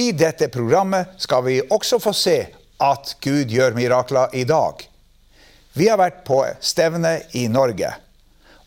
[0.00, 2.36] I dette programmet skal vi også få se
[2.80, 4.80] at Gud gjør mirakler i dag.
[5.76, 7.90] Vi har vært på stevne i Norge.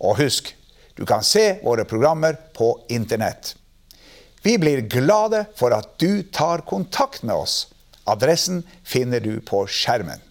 [0.05, 0.51] Og husk,
[0.93, 3.55] du kan se våre programmer på internett.
[4.45, 7.57] Vi blir glade for at du tar kontakt med oss.
[8.05, 10.21] Adressen finner du på skjermen.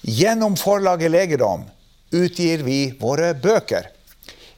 [0.00, 1.68] Gjennom forlaget Legedom
[2.08, 3.92] utgir vi våre bøker.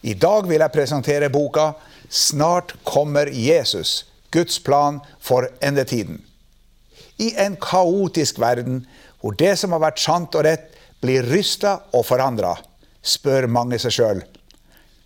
[0.07, 1.73] I dag vil jeg presentere boka
[2.09, 4.05] 'Snart kommer Jesus'.
[4.35, 6.21] Guds plan for endetiden.
[7.23, 8.83] I en kaotisk verden
[9.23, 12.57] hvor det som har vært sant og rett, blir rysta og forandra,
[13.05, 14.23] spør mange seg sjøl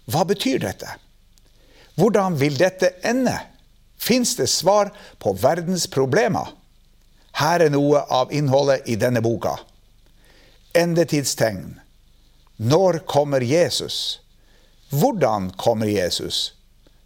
[0.08, 0.88] hva betyr dette?
[1.98, 3.34] Hvordan vil dette ende?
[3.98, 6.54] Fins det svar på verdens problemer?
[7.38, 9.58] Her er noe av innholdet i denne boka.
[10.74, 11.76] Endetidstegn.
[12.56, 14.20] Når kommer Jesus?
[14.90, 16.54] Hvordan kommer Jesus?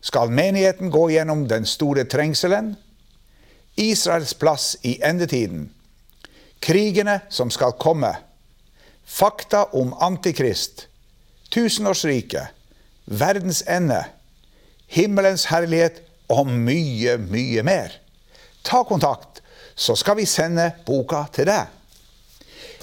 [0.02, 2.74] Skal menigheten gå gjennom den store trengselen,
[3.78, 5.70] Israels plass i endetiden,
[6.60, 8.10] krigene som skal komme,
[9.06, 10.86] fakta om Antikrist,
[11.54, 12.50] tusenårsriket,
[13.04, 14.04] verdens ende,
[14.86, 16.02] himmelens herlighet
[16.32, 17.94] og mye, mye mer.
[18.62, 19.40] Ta kontakt,
[19.74, 21.70] så skal vi sende boka til deg.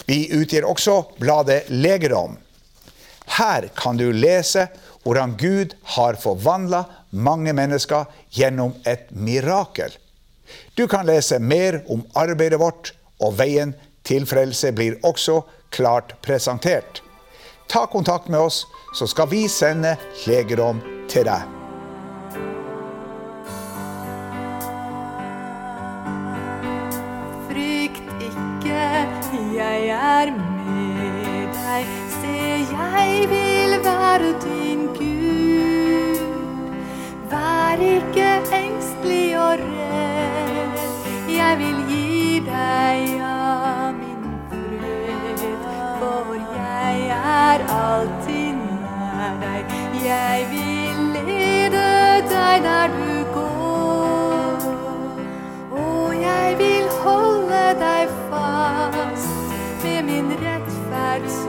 [0.09, 2.37] Vi utgir også bladet Legedom.
[3.37, 4.69] Her kan du lese
[5.03, 8.05] hvordan Gud har forvandla mange mennesker
[8.35, 9.91] gjennom et mirakel.
[10.75, 13.73] Du kan lese mer om arbeidet vårt, og veien
[14.07, 15.41] til frelse blir også
[15.75, 17.03] klart presentert.
[17.69, 18.65] Ta kontakt med oss,
[18.95, 20.81] så skal vi sende legedom
[21.11, 21.43] til deg.
[27.49, 28.79] Frykt ikke,
[29.59, 31.91] jeg er med deg.
[32.21, 32.39] Se,
[32.71, 34.58] jeg vil være din.
[37.29, 40.77] Vær ikke engstelig og redd.
[41.29, 45.43] Jeg vil gi deg av min fred.
[45.99, 49.75] For jeg er alltid nær deg.
[50.07, 50.97] Jeg vil
[51.29, 51.85] lede
[52.31, 54.67] deg der du går.
[55.83, 59.29] Og jeg vil holde deg fast
[59.83, 61.39] med min rettferds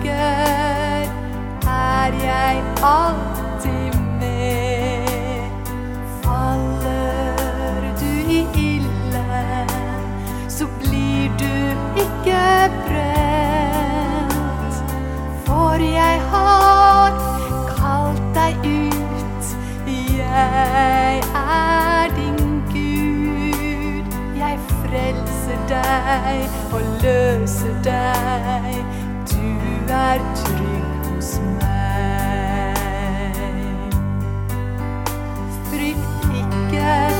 [0.00, 1.08] bølger,
[1.66, 5.50] er jeg alltid med.
[6.22, 9.68] Faller du i ilden,
[10.48, 14.74] så blir du ikke brent.
[15.46, 17.10] For jeg har
[17.76, 19.56] kalt deg ut,
[19.86, 24.04] jeg er din Gud.
[24.38, 28.74] Jeg frelser deg og løser deg,
[30.00, 32.76] er trygg hos meg.
[35.68, 37.19] Frykt ikke,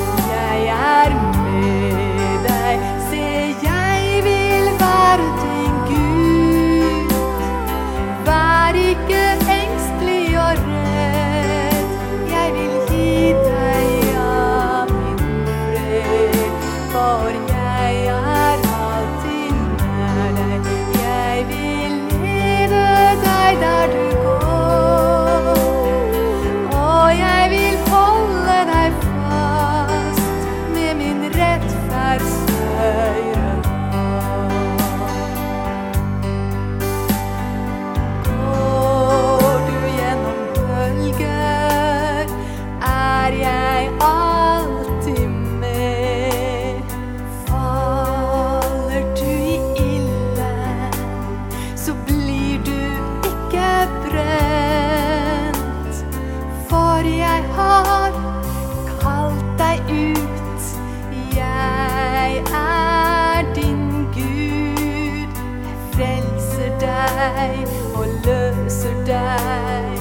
[69.11, 69.99] deg.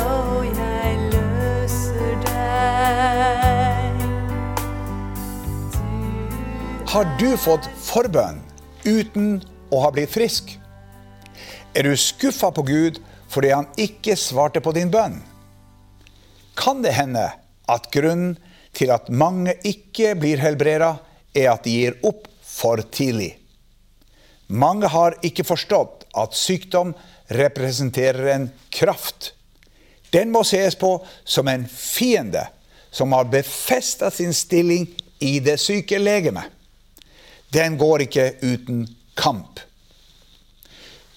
[0.05, 3.94] og jeg løser deg.
[5.75, 5.81] Du
[6.94, 8.38] Har du fått forbønn
[8.87, 9.43] uten
[9.75, 10.58] å ha blitt frisk?
[11.75, 13.02] Er du skuffa på Gud
[13.34, 15.19] fordi han ikke svarte på din bønn?
[16.55, 17.32] Kan det hende
[17.70, 18.37] at grunnen
[18.75, 20.96] til at mange ikke blir helbreda,
[21.34, 23.34] er at de gir opp for tidlig?
[24.46, 26.93] Mange har ikke forstått at sykdom
[27.32, 29.32] representerer en kraft.
[30.12, 32.44] Den må ses på som en fiende
[32.94, 34.87] som har befesta sin stilling
[35.19, 36.44] i det syke legemet.
[37.50, 38.84] Den går ikke uten
[39.19, 39.61] kamp.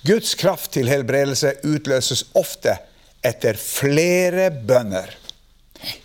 [0.07, 2.77] Guds kraft til helbredelse utløses ofte
[3.25, 5.09] etter flere bønner.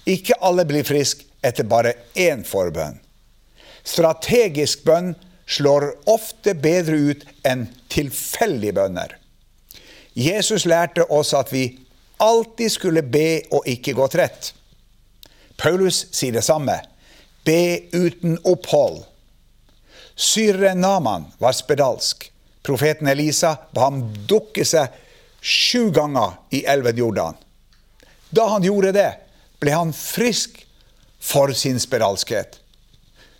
[0.06, 2.98] Ikke alle blir friske etter bare én forbønn.
[3.82, 5.14] Strategisk bønn
[5.46, 9.16] slår ofte bedre ut enn tilfeldige bønner.
[10.14, 11.66] Jesus lærte oss at vi
[12.22, 14.52] alltid skulle be og ikke gå trett.
[15.58, 16.78] Paulus sier det samme.
[17.44, 19.02] Be uten opphold.
[20.14, 22.28] Syreren Naman var spedalsk.
[22.62, 24.92] Profeten Elisa ba ham dukke seg
[25.42, 27.38] sju ganger i elven Jordan.
[28.30, 29.10] Da han gjorde det,
[29.62, 30.58] ble han frisk
[31.22, 32.58] for sin spedalskhet.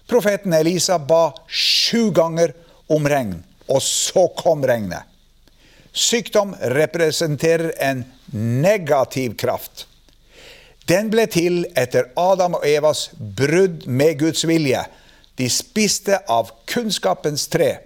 [0.06, 2.54] Profeten Elisa ba sju ganger
[2.86, 5.08] om regn, og så kom regnet.
[5.92, 8.04] Sykdom representerer en
[8.62, 9.86] negativ kraft.
[10.88, 14.82] Den ble til etter Adam og Evas brudd med Guds vilje.
[15.38, 17.76] De spiste av kunnskapens tre.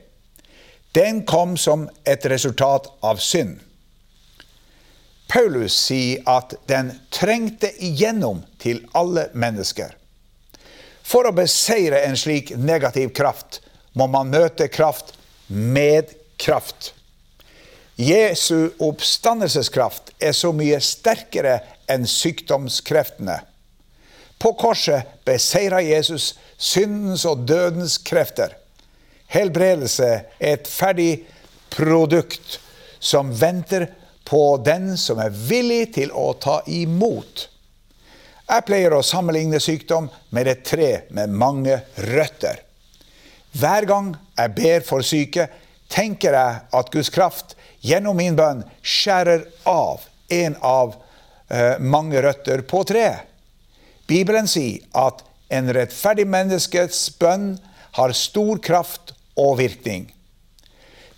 [0.97, 3.59] Den kom som et resultat av synd.
[5.28, 9.94] Paulus sier at den trengte igjennom til alle mennesker.
[11.06, 13.61] For å beseire en slik negativ kraft
[13.99, 15.14] må man møte kraft
[15.49, 16.93] med kraft.
[17.96, 23.38] Jesu oppstandelseskraft er så mye sterkere enn sykdomskreftene.
[24.37, 28.52] På korset beseira Jesus syndens og dødens krefter.
[29.32, 31.25] Helbredelse er et ferdig
[31.73, 32.58] produkt
[33.00, 33.88] som venter
[34.26, 37.46] på den som er villig til å ta imot.
[38.46, 41.78] Jeg pleier å sammenligne sykdom med et tre med mange
[42.11, 42.62] røtter.
[43.56, 45.49] Hver gang jeg ber for syke,
[45.90, 47.55] tenker jeg at Guds kraft
[47.87, 50.02] gjennom min bønn skjærer av
[50.34, 50.96] en av
[51.49, 53.23] eh, mange røtter på treet.
[54.06, 57.55] Bibelen sier at en rettferdig menneskets bønn
[57.99, 60.11] har stor kraft og virkning.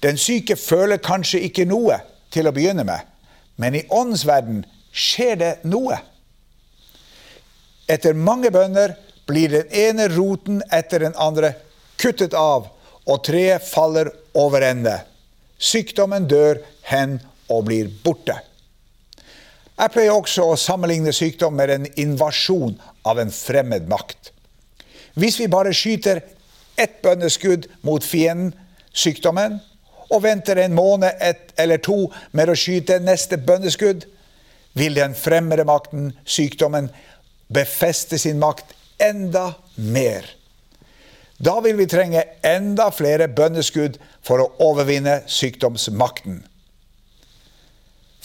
[0.05, 1.99] Den syke føler kanskje ikke noe
[2.39, 3.03] til å begynne med,
[3.59, 4.63] men i åndens verden
[4.95, 5.99] skjer det noe.
[7.91, 8.95] Etter mange bønner
[9.29, 11.55] blir den ene roten etter den andre
[12.01, 12.71] kuttet av,
[13.09, 14.95] og treet faller over ende.
[15.59, 17.19] Sykdommen dør hen
[17.49, 18.37] og blir borte.
[19.79, 22.75] Jeg pleier også å sammenligne sykdom med en invasjon
[23.07, 24.33] av en fremmed makt.
[25.19, 26.21] Hvis vi bare skyter
[26.79, 28.53] ett bønneskudd mot fienden,
[28.93, 29.59] sykdommen,
[30.09, 34.07] og venter en måned et eller to med å skyte neste bønneskudd,
[34.79, 36.91] vil den fremmede makten, sykdommen,
[37.49, 40.27] befeste sin makt enda mer.
[41.39, 46.43] Da vil vi trenge enda flere bønneskudd for å overvinne sykdomsmakten.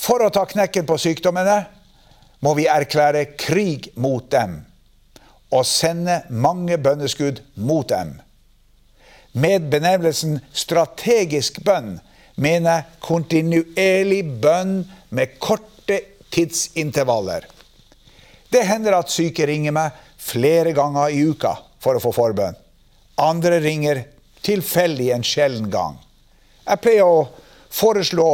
[0.04, 1.62] For å ta knekken på sykdommene
[2.44, 4.64] må vi erklære krig mot dem
[5.54, 8.18] og sende mange bønneskudd mot dem.
[9.34, 11.98] Med benevnelsen strategisk bønn
[12.36, 16.00] mener jeg kontinuerlig bønn med korte
[16.34, 17.46] tidsintervaller.
[18.54, 22.58] Det hender at syke ringer meg flere ganger i uka for å få forbønn.
[23.22, 24.04] Andre ringer
[24.46, 25.98] tilfeldig en sjelden gang.
[26.68, 27.28] Jeg pleier å
[27.74, 28.28] foreslå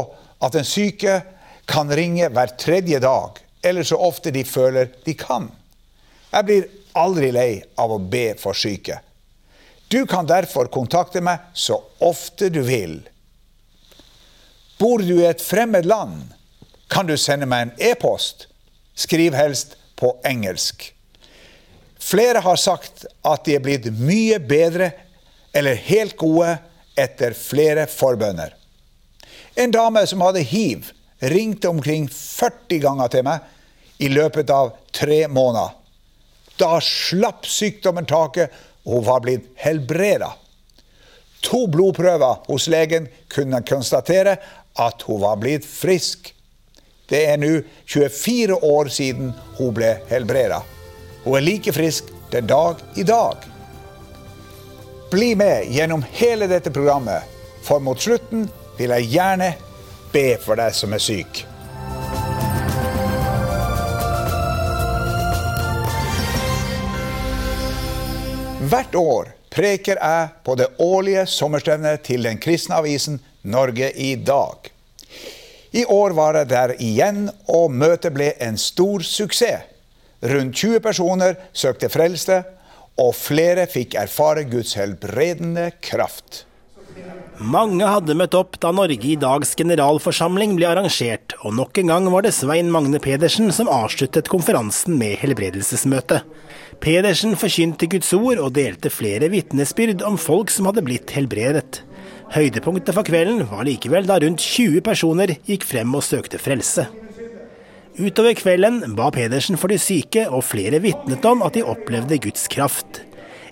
[0.43, 1.21] at den syke
[1.69, 5.47] kan ringe hver tredje dag, eller så ofte de føler de kan.
[6.31, 6.67] Jeg blir
[6.99, 8.99] aldri lei av å be for syke.
[9.89, 12.99] Du kan derfor kontakte meg så ofte du vil.
[14.77, 16.29] Bor du i et fremmed land,
[16.87, 18.45] kan du sende meg en e-post.
[18.93, 20.91] Skriv helst på engelsk.
[21.99, 24.91] Flere har sagt at de er blitt mye bedre
[25.57, 26.53] eller helt gode
[26.99, 28.53] etter flere forbønner.
[29.57, 35.25] En dame som hadde hiv, ringte omkring 40 ganger til meg i løpet av tre
[35.27, 35.73] måneder.
[36.59, 38.51] Da slapp sykdommen taket,
[38.83, 40.33] hun var blitt helbreda.
[41.41, 44.37] To blodprøver hos legen kunne konstatere
[44.79, 46.33] at hun var blitt frisk.
[47.09, 50.61] Det er nå 24 år siden hun ble helbreda.
[51.23, 53.47] Hun er like frisk den dag i dag.
[55.09, 57.25] Bli med gjennom hele dette programmet,
[57.65, 58.45] for mot slutten
[58.77, 59.53] vil jeg gjerne
[60.13, 61.41] be for deg som er syk.
[68.69, 74.69] Hvert år preker jeg på det årlige sommerstevnet til den kristne avisen Norge i dag.
[75.73, 79.65] I år var jeg der igjen, og møtet ble en stor suksess.
[80.21, 82.43] Rundt 20 personer søkte frelse,
[82.99, 86.43] og flere fikk erfare Guds helbredende kraft.
[87.39, 92.09] Mange hadde møtt opp da Norge i dags generalforsamling ble arrangert, og nok en gang
[92.11, 96.19] var det Svein Magne Pedersen som avsluttet konferansen med helbredelsesmøte.
[96.79, 101.81] Pedersen forkynte Guds ord og delte flere vitnesbyrd om folk som hadde blitt helbredet.
[102.31, 106.87] Høydepunktet for kvelden var likevel da rundt 20 personer gikk frem og søkte frelse.
[107.99, 112.47] Utover kvelden ba Pedersen for de syke, og flere vitnet om at de opplevde Guds
[112.47, 113.01] kraft.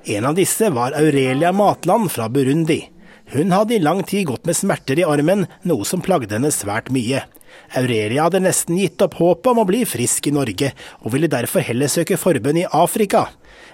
[0.08, 2.86] En av disse var Aurelia Matland fra Burundi.
[3.34, 6.94] Hun hadde i lang tid gått med smerter i armen, noe som plagde henne svært
[6.96, 7.26] mye.
[7.78, 10.72] Aurelia hadde nesten gitt opp håpet om å bli frisk i Norge,
[11.04, 13.28] og ville derfor heller søke forbønn i Afrika.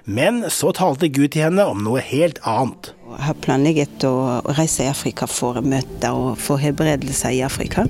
[0.04, 2.92] Men så talte Gud til henne om noe helt annet.
[3.14, 7.86] Jeg har planlegget å reise i Afrika for å møte og få helbredelse i Afrika.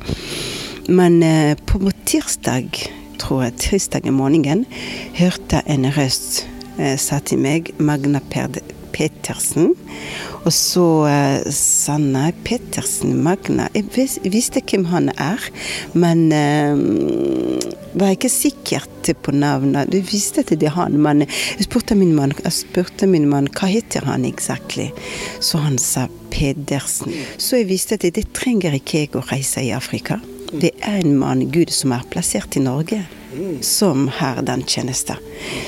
[0.92, 2.75] Men eh, på tirsdag,
[3.24, 4.66] tror jeg, tirsdag i morgenen,
[5.18, 6.44] hørte en røst
[6.78, 8.62] eh, sa til meg, Magna Perd
[8.94, 9.74] Petersen.
[10.44, 15.44] Og så eh, sa han nei, Petersen, Magna Jeg vis, visste hvem han er,
[15.96, 16.76] men uh,
[17.94, 19.92] var ikke sikkert på navnet.
[19.92, 22.36] Du visste at det er han, men jeg spurte min mann,
[23.14, 24.90] min mann hva heter han exactly.
[25.40, 27.14] Så han sa Pedersen.
[27.38, 30.20] Så jeg visste at det trenger ikke jeg å reise i Afrika.
[30.54, 33.02] Det er en mann, Gud, som er plassert i Norge,
[33.66, 35.18] som har den tjenesten.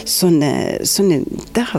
[0.06, 0.44] Sånn,
[0.86, 1.26] sånn
[1.58, 1.72] der,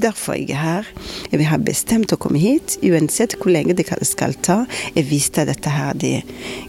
[0.00, 0.90] Derfor jeg er her.
[1.30, 4.62] Jeg har bestemt å komme hit, uansett hvor lenge det skal ta.
[4.94, 6.22] Jeg visste at dette her, det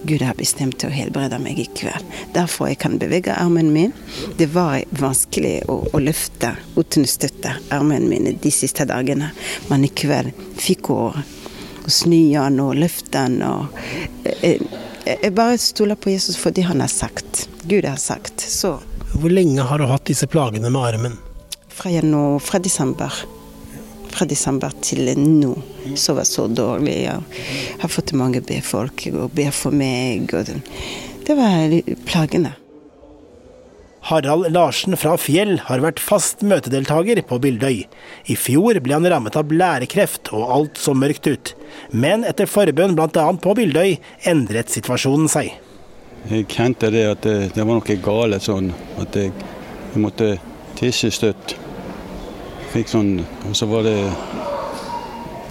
[0.07, 2.05] Gud har bestemt å helbrede meg i kveld.
[2.35, 3.93] Derfor jeg kan bevege armen min.
[4.37, 9.31] Det var vanskelig å, å løfte uten støtte armen min de siste dagene,
[9.69, 11.23] men i kveld fikk hun
[11.87, 13.41] snu den og løfte den.
[13.41, 13.67] og
[14.43, 14.61] jeg,
[15.05, 17.47] jeg bare stoler på Jesus for det han har sagt.
[17.63, 18.41] Gud har sagt.
[18.41, 18.79] Så
[19.13, 21.17] Hvor lenge har du hatt disse plagene med armen?
[21.73, 23.21] Fra, januar, fra desember.
[24.11, 25.55] Fra desember til nå.
[25.95, 26.97] Så var så dårlig.
[27.05, 30.33] Jeg har fått mange B-folk og ber for meg.
[30.35, 30.59] Og det,
[31.27, 32.55] det var plagende.
[34.01, 37.83] Harald Larsen fra Fjell har vært fast møtedeltaker på Bildøy.
[38.25, 41.53] I fjor ble han rammet av blærekreft og alt så mørkt ut.
[41.93, 43.27] Men etter forbønn bl.a.
[43.37, 45.53] på Bildøy endret situasjonen seg.
[46.31, 49.33] Jeg kjente det at det, det var noe galt sånn at jeg,
[49.93, 50.33] jeg måtte
[50.81, 51.60] tisse støtt.
[52.71, 53.09] Fikk sånn
[53.49, 53.97] Og så var det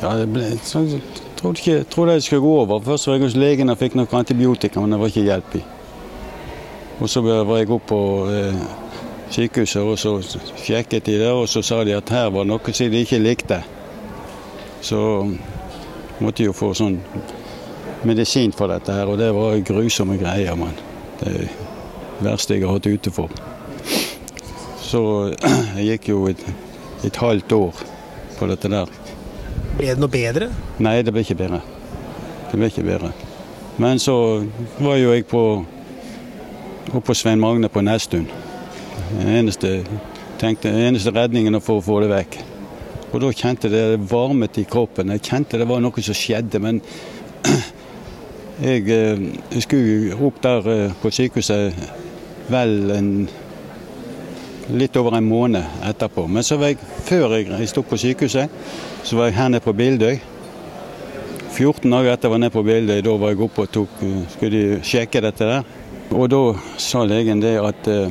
[0.01, 0.89] Ja, det ble sånn
[1.41, 2.81] trodde, ikke, trodde jeg skulle gå over.
[2.85, 5.61] Først var jeg hos legen og fikk noe antibiotika, men det var ikke hjelp i.
[7.01, 8.63] Og så var jeg oppe på eh,
[9.33, 10.17] sykehuset og så
[10.61, 13.61] sjekket de det, og så sa de at her var noe som de ikke likte.
[14.85, 15.01] Så
[16.21, 16.99] måtte jeg jo få sånn
[18.05, 20.77] medisin for dette her, og det var grusomme greier, mann.
[21.21, 21.49] Det
[22.25, 23.33] verste jeg har hatt ute for.
[24.81, 25.03] Så
[25.79, 26.45] jeg gikk jo et,
[27.07, 27.83] et halvt år
[28.39, 28.93] på dette der.
[29.77, 30.51] Ble det noe bedre?
[30.83, 31.61] Nei, det ble ikke bedre.
[32.51, 33.13] Det ble ikke bedre.
[33.81, 34.15] Men så
[34.81, 35.43] var jo jeg på
[36.91, 38.27] oppe på Svein Magne på Nesttun.
[39.11, 39.81] Den eneste,
[40.41, 42.41] tenkte, eneste redningen for å få det vekk.
[43.11, 45.11] Og da kjente det varmet i kroppen.
[45.17, 46.81] Jeg kjente det var noe som skjedde, men
[48.69, 51.81] jeg, eh, jeg skulle opp der eh, på sykehuset
[52.51, 53.11] vel en
[54.73, 56.27] litt over en måned etterpå.
[56.31, 58.51] Men så var jeg, før jeg sto på sykehuset,
[59.05, 60.21] så var jeg her nede på Bildøy.
[61.51, 64.21] 14 dager etter jeg var nede på Bildøy, da var jeg oppe og tok, eh,
[64.35, 65.71] skulle de sjekke dette der.
[66.11, 66.43] Og da
[66.81, 68.11] sa legen det at uh,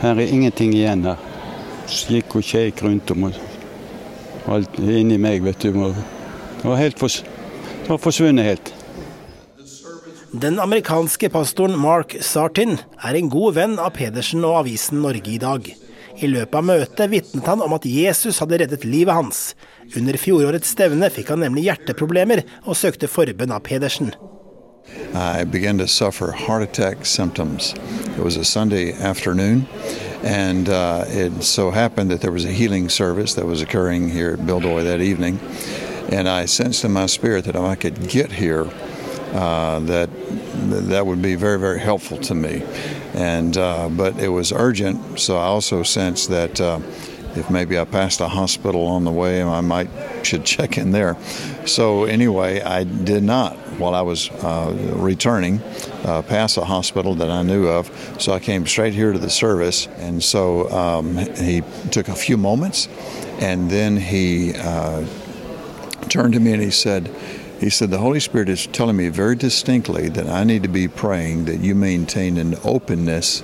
[0.00, 1.20] her er ingenting igjen her.
[1.86, 3.38] Så gikk hun kjekk rundt om og
[4.56, 5.70] alt inni meg, vet du.
[5.70, 8.72] Det var, helt fors det var forsvunnet helt.
[10.32, 15.38] Den amerikanske pastoren Mark Sartin er en god venn av Pedersen og avisen Norge i
[15.40, 15.70] dag.
[16.20, 19.54] I løpet av møtet vitnet han om at Jesus hadde reddet livet hans.
[19.96, 24.12] Under fjorårets stevne fikk han nemlig hjerteproblemer og søkte forbønn av Pedersen.
[25.14, 27.72] I began to suffer heart attack symptoms.
[28.16, 29.66] It was a Sunday afternoon,
[30.22, 34.32] and uh, it so happened that there was a healing service that was occurring here
[34.34, 35.40] at Bildoy that evening.
[36.12, 38.66] And I sensed in my spirit that if I could get here,
[39.32, 40.10] uh, that
[40.88, 42.62] that would be very, very helpful to me.
[43.14, 46.80] And uh, but it was urgent, so I also sensed that uh,
[47.36, 49.88] if maybe I passed a hospital on the way, I might
[50.22, 51.16] should check in there.
[51.66, 55.62] So anyway, I did not while I was uh, returning
[56.04, 57.90] uh, pass a hospital that I knew of.
[58.18, 62.36] So I came straight here to the service, and so um, he took a few
[62.36, 62.88] moments,
[63.40, 65.04] and then he uh,
[66.08, 67.10] turned to me and he said.
[67.58, 70.86] He said, The Holy Spirit is telling me very distinctly that I need to be
[70.86, 73.42] praying that you maintain an openness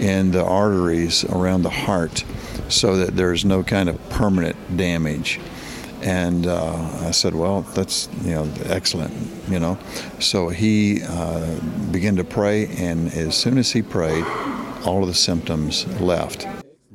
[0.00, 2.24] in the arteries around the heart
[2.68, 5.38] so that there's no kind of permanent damage.
[6.00, 9.12] And uh, I said, Well, that's, you know, excellent,
[9.48, 9.78] you know.
[10.18, 11.60] So he uh,
[11.92, 14.24] began to pray, and as soon as he prayed,
[14.84, 16.46] all of the symptoms left.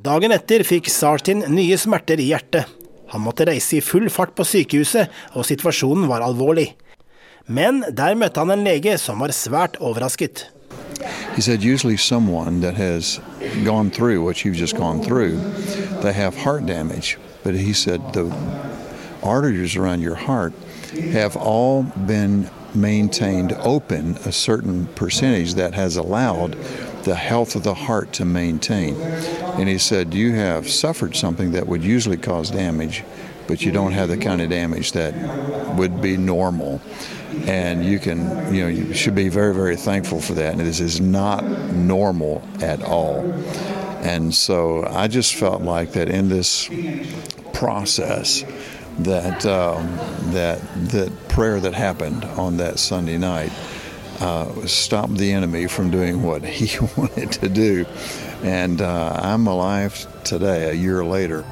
[0.02, 2.77] Dagen etter fikk Sartin nye smerter i hjertet.
[3.14, 6.74] Han måtte reise i full fart på sykehuset, og situasjonen var alvorlig.
[7.48, 10.48] Men der møtte han en lege som var svært overrasket.
[11.36, 13.20] He said, usually someone that has
[13.64, 15.38] gone through what you've just gone through,
[16.02, 17.18] they have heart damage.
[17.44, 18.32] But he said the
[19.24, 20.54] arteries around your heart
[21.14, 26.56] have all been maintained open a certain percentage that has allowed
[27.08, 29.00] the health of the heart to maintain.
[29.00, 33.04] And he said, You have suffered something that would usually cause damage,
[33.48, 35.16] but you don't have the kind of damage that
[35.76, 36.82] would be normal.
[37.46, 40.54] And you can, you know, you should be very, very thankful for that.
[40.54, 43.20] And this is not normal at all.
[44.04, 46.70] And so I just felt like that in this
[47.54, 48.44] process,
[49.00, 49.96] that um,
[50.34, 50.60] that
[50.90, 53.52] that prayer that happened on that Sunday night
[54.20, 57.86] uh, stop the enemy from doing what he wanted to do,
[58.44, 61.44] and uh, I'm alive today, a year later.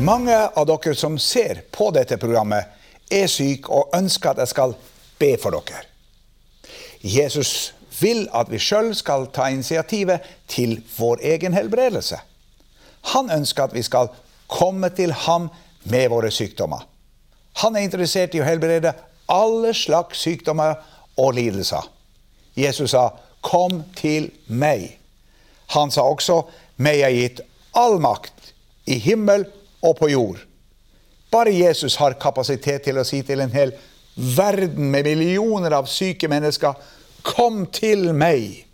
[0.00, 2.66] Mange av dere som ser på dette programmet,
[3.10, 4.74] er syke og ønsker at jeg skal
[5.20, 5.84] be for dere.
[7.04, 12.18] Jesus vil at vi sjøl skal ta initiativet til vår egen helbredelse.
[13.14, 14.10] Han ønsker at vi skal
[14.48, 15.50] komme til ham
[15.84, 16.82] med våre sykdommer.
[17.62, 18.94] Han er interessert i å helbrede
[19.30, 20.80] alle slags sykdommer
[21.16, 21.84] og lidelser.
[22.56, 23.10] Jesus sa,
[23.42, 24.96] 'Kom til meg'.
[25.66, 26.42] Han sa også,
[26.76, 27.40] 'Meg er gitt
[27.74, 28.52] all makt
[28.86, 29.46] i himmel
[29.82, 30.46] og på jord'.
[31.30, 33.72] Bare Jesus har kapasitet til å si til en hel
[34.16, 36.72] verden med millioner av syke mennesker,
[37.22, 38.64] 'Kom til meg'.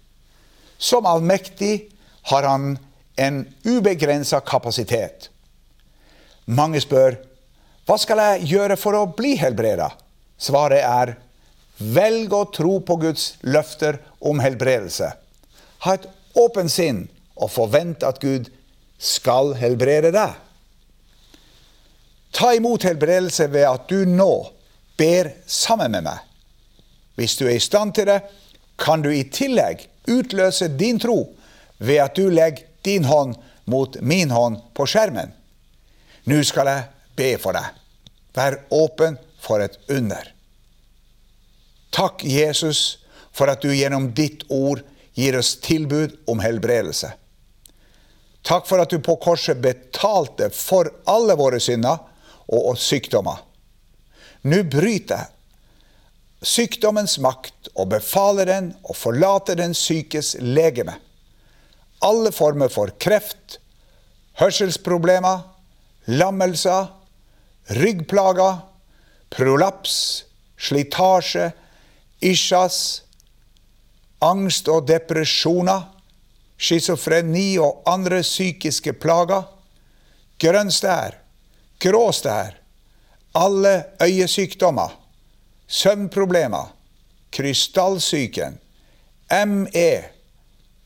[0.78, 1.82] Som allmektig
[2.22, 2.78] har han
[3.16, 5.30] en ubegrensa kapasitet.
[6.50, 7.18] Mange spør
[7.88, 9.88] hva skal jeg gjøre for å bli helbreda?
[10.38, 11.16] Svaret er
[11.80, 15.08] velg å tro på Guds løfter om helbredelse.
[15.82, 16.06] Ha et
[16.38, 17.00] åpent sinn
[17.34, 18.50] og forvent at Gud
[19.00, 20.36] skal helbrede deg.
[22.36, 24.30] Ta imot helbredelse ved at du nå
[25.00, 26.20] ber sammen med meg.
[27.18, 28.20] Hvis du er i stand til det,
[28.78, 31.24] kan du i tillegg utløse din tro
[31.80, 33.34] ved at du legger din hånd
[33.66, 35.34] mot min hånd på skjermen.
[36.28, 37.76] Nå skal jeg be for deg.
[38.36, 40.28] Vær åpen for et under.
[41.90, 43.00] Takk, Jesus,
[43.32, 44.82] for at du gjennom ditt ord
[45.16, 47.12] gir oss tilbud om helbredelse.
[48.46, 51.98] Takk for at du på korset betalte for alle våre synder
[52.50, 53.42] og sykdommer.
[54.48, 55.36] Nå bryter jeg
[56.40, 60.94] sykdommens makt og befaler den å forlate den sykes legeme.
[62.00, 63.58] Alle former for kreft,
[64.40, 65.42] hørselsproblemer,
[66.06, 66.86] lammelser,
[67.76, 68.58] ryggplager,
[69.30, 70.24] prolaps,
[70.58, 71.50] slitasje,
[72.20, 73.02] isjas,
[74.20, 75.86] angst og depresjoner,
[76.60, 79.46] schizofreni og andre psykiske plager,
[80.40, 81.16] grønn stær,
[81.80, 82.56] grå stær,
[83.36, 84.92] alle øyesykdommer,
[85.70, 86.72] søvnproblemer,
[87.32, 88.58] krystallsyken,
[89.46, 89.90] ME,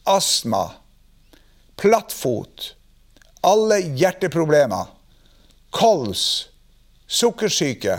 [0.06, 0.64] astma,
[1.80, 2.74] plattfot,
[3.42, 4.90] alle hjerteproblemer,
[5.74, 6.48] kols,
[7.06, 7.98] sukkersyke,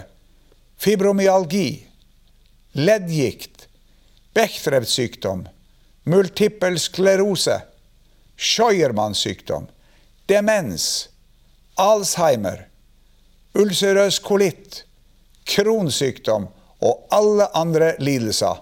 [0.77, 1.87] fibromyalgi,
[2.71, 3.67] leddgikt,
[4.33, 5.41] Bechdrevs sykdom,
[6.03, 7.61] multippel sklerose,
[8.35, 9.67] Scheuermanns sykdom,
[10.25, 11.09] demens,
[11.75, 12.65] Alzheimer,
[13.59, 14.85] ulcerøs kolitt,
[15.43, 16.47] kronsykdom
[16.79, 18.61] og alle andre lidelser.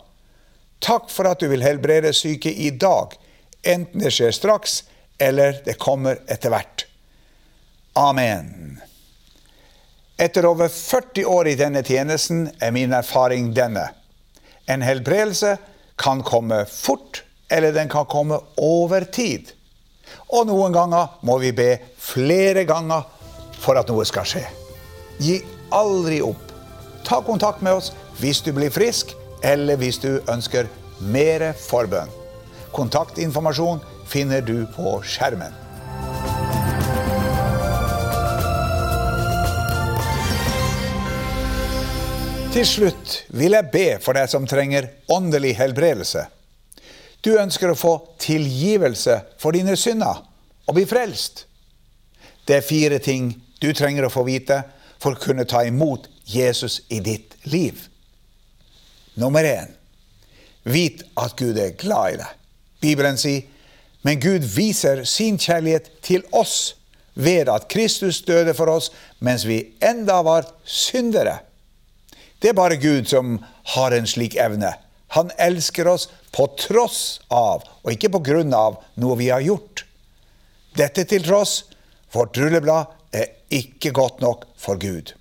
[0.81, 3.13] Takk for at du vil helbrede syke i dag,
[3.61, 4.81] enten det skjer straks
[5.21, 6.87] eller det kommer etter hvert.
[7.93, 8.81] Amen.
[10.17, 13.87] Etter over 40 år i denne tjenesten er min erfaring denne.
[14.69, 15.57] En helbredelse
[15.99, 19.51] kan komme fort, eller den kan komme over tid.
[20.29, 23.07] Og noen ganger må vi be flere ganger
[23.63, 24.43] for at noe skal skje.
[25.17, 25.39] Gi
[25.73, 26.51] aldri opp.
[27.03, 30.69] Ta kontakt med oss hvis du blir frisk, eller hvis du ønsker
[31.01, 32.11] mer forbønn.
[32.73, 35.62] Kontaktinformasjon finner du på skjermen.
[42.53, 46.27] Til slutt vil jeg be for deg som trenger åndelig helbredelse.
[47.25, 50.19] Du ønsker å få tilgivelse for dine synder
[50.67, 51.47] og bli frelst.
[52.45, 54.59] Det er fire ting du trenger å få vite
[55.01, 57.79] for å kunne ta imot Jesus i ditt liv.
[59.17, 59.71] Nummer én.
[60.69, 62.35] Vit at Gud er glad i deg.
[62.85, 63.47] Bibelen sier,
[64.05, 66.75] men Gud viser sin kjærlighet til oss
[67.17, 68.91] ved at Kristus døde for oss
[69.25, 71.39] mens vi enda var syndere.
[72.43, 73.37] Det er bare Gud som
[73.71, 74.73] har en slik evne.
[75.15, 79.85] Han elsker oss på tross av, og ikke på grunn av, noe vi har gjort.
[80.75, 81.61] Dette til tross,
[82.11, 85.13] vårt rulleblad er ikke godt nok for Gud.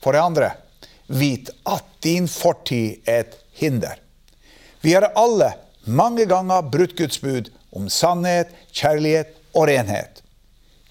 [0.00, 0.50] For det andre,
[1.12, 4.00] vit at din fortid er et hinder.
[4.80, 5.52] Vi har alle
[5.84, 10.24] mange ganger brutt Guds bud om sannhet, kjærlighet og renhet.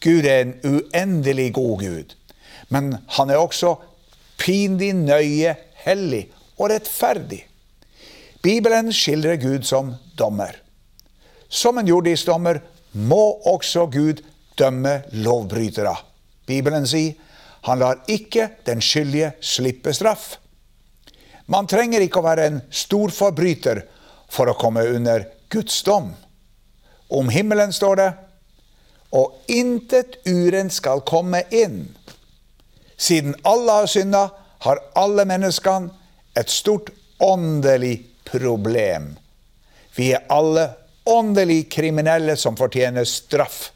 [0.05, 2.13] Gud er en uendelig god Gud,
[2.69, 3.79] men han er også
[4.41, 6.25] pinlig nøye, hellig
[6.57, 7.43] og rettferdig.
[8.41, 10.55] Bibelen skildrer Gud som dommer.
[11.49, 12.61] Som en jordisk dommer
[12.97, 14.23] må også Gud
[14.57, 15.93] dømme lovbrytere.
[16.47, 17.13] Bibelen sier
[17.67, 20.39] han lar ikke den skyldige slippe straff.
[21.45, 23.83] Man trenger ikke å være en stor forbryter
[24.31, 26.09] for å komme under Guds dom.
[27.11, 28.09] Om himmelen står det,
[29.11, 31.91] og intet urent skal komme inn.
[33.01, 34.29] Siden alle har synda,
[34.61, 35.89] har alle menneskene
[36.37, 37.95] et stort åndelig
[38.29, 39.15] problem.
[39.95, 40.67] Vi er alle
[41.09, 43.71] åndelig kriminelle som fortjener straff.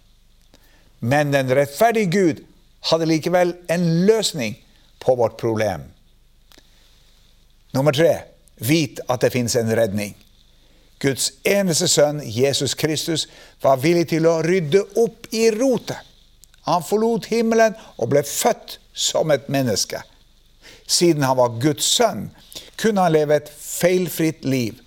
[0.99, 2.43] Men den rettferdige Gud
[2.91, 4.59] hadde likevel en løsning
[5.01, 5.89] på vårt problem.
[7.73, 8.13] Nummer tre
[8.61, 10.13] vit at det fins en redning.
[11.01, 13.25] Guds eneste sønn, Jesus Kristus,
[13.61, 15.97] var villig til å rydde opp i rotet.
[16.69, 20.01] Han forlot himmelen og ble født som et menneske.
[20.87, 22.29] Siden han var Guds sønn,
[22.79, 24.79] kunne han leve et feilfritt liv.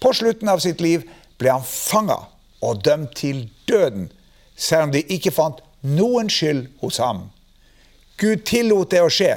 [0.00, 1.04] På slutten av sitt liv
[1.38, 2.18] ble han fanga
[2.64, 4.08] og dømt til døden,
[4.56, 7.28] selv om de ikke fant noen skyld hos ham.
[8.18, 9.36] Gud tillot det å skje,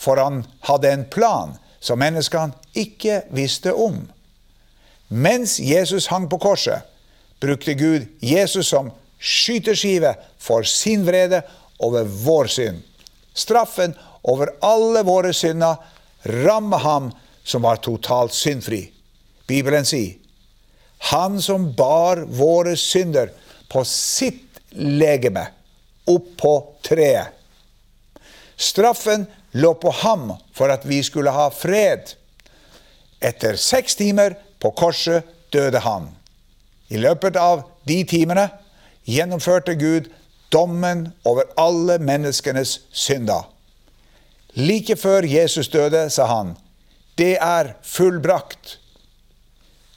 [0.00, 4.06] for han hadde en plan som menneskene ikke visste om.
[5.08, 6.80] Mens Jesus hang på korset,
[7.40, 8.88] brukte Gud Jesus som
[9.20, 11.42] skyteskive for sin vrede
[11.78, 12.80] over vår synd.
[13.34, 15.76] Straffen over alle våre synder
[16.22, 17.10] rammer ham
[17.44, 18.86] som var totalt syndfri.
[19.46, 20.20] Bibelen sier
[21.10, 23.28] han som bar våre synder
[23.68, 25.42] på sitt legeme
[26.08, 26.52] opp på
[26.86, 27.28] treet.
[28.56, 32.14] Straffen lå på ham for at vi skulle ha fred.
[33.20, 36.08] Etter seks timer på korset døde han.
[36.88, 38.48] I løpet av de timene
[39.04, 40.08] gjennomførte Gud
[40.54, 43.50] dommen over alle menneskenes synder.
[44.54, 46.54] Like før Jesus døde, sa han,
[47.18, 48.78] det er fullbrakt.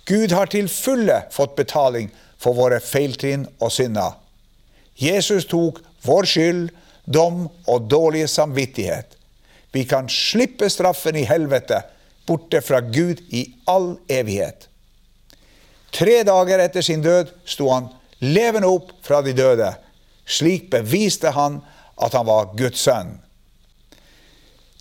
[0.07, 2.09] Gud har til fulle fått betaling
[2.41, 4.15] for våre feiltrinn og synder.
[4.97, 6.69] Jesus tok vår skyld,
[7.05, 9.17] dom og dårlige samvittighet.
[9.71, 11.83] Vi kan slippe straffen i helvete,
[12.25, 14.67] borte fra Gud i all evighet.
[15.93, 19.69] Tre dager etter sin død sto han levende opp fra de døde.
[20.27, 21.61] Slik beviste han
[21.95, 23.15] at han var Guds sønn.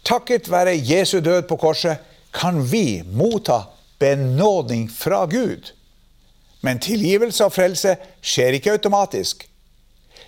[0.07, 2.03] Takket være Jesu død på korset
[2.37, 3.63] kan vi motta
[3.99, 5.73] benådning fra Gud.
[6.61, 9.47] Men tilgivelse og frelse skjer ikke automatisk.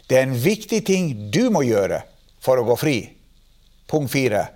[0.08, 2.00] Det er en viktig ting du må gjøre
[2.40, 2.98] for å gå fri.
[3.90, 4.46] Punkt fire.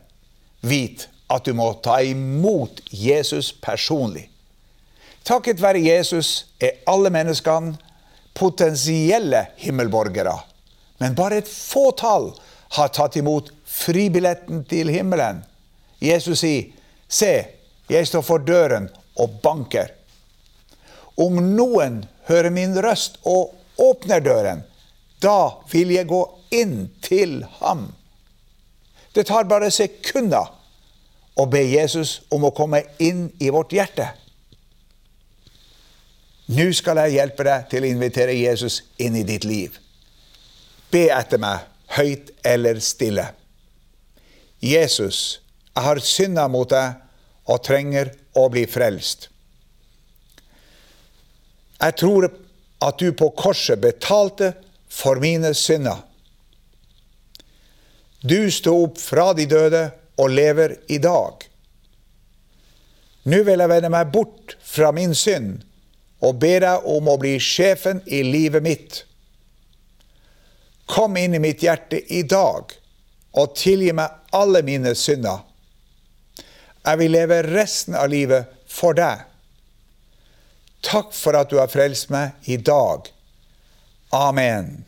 [0.63, 4.29] Vit at du må ta imot Jesus personlig.
[5.25, 7.77] Takket være Jesus er alle menneskene
[8.35, 10.35] potensielle himmelborgere.
[11.03, 12.29] Men bare et fåtall
[12.77, 15.41] har tatt imot fribilletten til himmelen.
[15.99, 16.71] Jesus sier,
[17.09, 17.47] 'Se,
[17.91, 18.87] jeg står for døren
[19.17, 19.91] og banker'.
[21.19, 24.63] Om noen hører min røst og åpner døren,
[25.23, 27.89] da vil jeg gå inn til ham.
[29.15, 30.55] Det tar bare sekunder
[31.35, 34.07] å be Jesus om å komme inn i vårt hjerte.
[36.47, 39.82] Nå skal jeg hjelpe deg til å invitere Jesus inn i ditt liv.
[40.93, 41.65] Be etter meg,
[41.97, 43.27] høyt eller stille.
[44.63, 45.41] Jesus,
[45.73, 47.01] jeg har synda mot deg
[47.51, 49.29] og trenger å bli frelst.
[51.83, 52.29] Jeg tror
[52.83, 54.53] at du på korset betalte
[54.93, 56.05] for mine synder.
[58.23, 59.89] Du sto opp fra de døde
[60.21, 61.43] og lever i dag.
[63.27, 65.63] Nå vil jeg vende meg bort fra min synd
[66.23, 69.03] og be deg om å bli sjefen i livet mitt.
[70.93, 72.75] Kom inn i mitt hjerte i dag
[73.41, 75.41] og tilgi meg alle mine synder.
[76.83, 79.23] Jeg vil leve resten av livet for deg.
[80.85, 83.09] Takk for at du har frelst meg i dag.
[84.13, 84.83] Amen.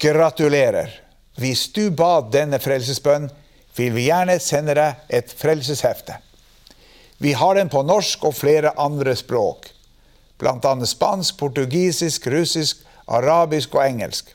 [0.00, 0.94] Gratulerer.
[1.36, 3.26] Hvis du ba denne frelsesbønn,
[3.74, 6.20] vil vi gjerne sende deg et frelseshefte.
[7.18, 9.68] Vi har den på norsk og flere andre språk,
[10.38, 10.74] bl.a.
[10.86, 14.34] spansk, portugisisk, russisk, arabisk og engelsk.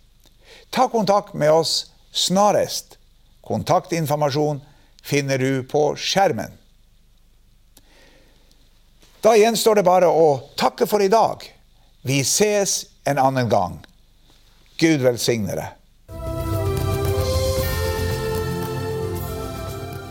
[0.70, 2.98] Ta kontakt med oss snarest.
[3.42, 4.62] Kontaktinformasjon
[5.04, 6.54] finner du på skjermen.
[9.22, 11.44] Da gjenstår det bare å takke for i dag.
[12.08, 13.80] Vi ses en annen gang.
[14.80, 15.76] Gud velsigne deg.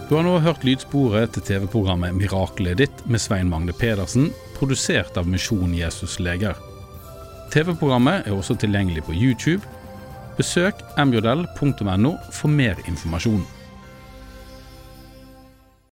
[0.08, 5.28] Du har nå hørt lydsporet til TV-programmet Miraklet ditt med Svein Magne Pedersen, produsert av
[5.28, 6.56] Misjon Jesus Leger.
[7.52, 9.62] TV-programmet er også tilgjengelig på YouTube.
[10.36, 13.57] Besøk mjl.no for mer informasjon.